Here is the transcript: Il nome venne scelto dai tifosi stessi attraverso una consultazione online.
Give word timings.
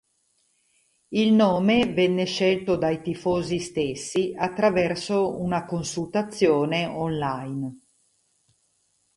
Il 1.09 1.31
nome 1.31 1.85
venne 1.93 2.25
scelto 2.25 2.75
dai 2.75 3.03
tifosi 3.03 3.59
stessi 3.59 4.33
attraverso 4.35 5.39
una 5.39 5.65
consultazione 5.65 6.87
online. 6.87 7.79